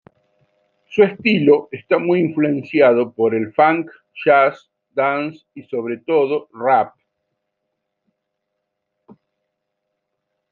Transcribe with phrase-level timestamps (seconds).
[0.89, 3.91] Su estilo está muy influenciado por el funk,
[4.25, 6.95] jazz, dance y sobre todo rap.